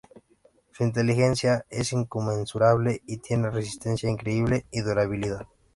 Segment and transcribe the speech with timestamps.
[0.71, 5.45] Su inteligencia es inconmensurable, y tiene resistencia increíble y durabilidad.